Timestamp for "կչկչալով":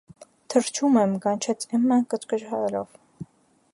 2.15-2.89